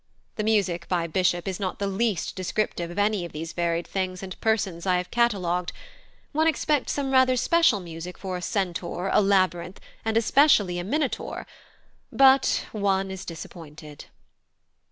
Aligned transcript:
The 0.35 0.43
music 0.43 0.87
by 0.87 1.05
Bishop 1.05 1.47
is 1.47 1.59
not 1.59 1.79
in 1.79 1.87
the 1.87 1.95
least 1.95 2.35
descriptive 2.35 2.89
of 2.89 2.97
any 2.97 3.23
of 3.23 3.33
these 3.33 3.53
varied 3.53 3.85
things 3.85 4.23
and 4.23 4.41
persons 4.41 4.87
I 4.87 4.97
have 4.97 5.11
catalogued; 5.11 5.73
one 6.31 6.47
expects 6.47 6.93
some 6.93 7.11
rather 7.11 7.35
special 7.37 7.79
music 7.79 8.17
for 8.17 8.35
a 8.35 8.41
Centaur, 8.41 9.11
a 9.13 9.21
Labyrinth, 9.21 9.79
and 10.03 10.17
especially 10.17 10.79
a 10.79 10.83
Minotaur, 10.83 11.45
but 12.11 12.65
one 12.71 13.11
is 13.11 13.23
disappointed. 13.25 14.05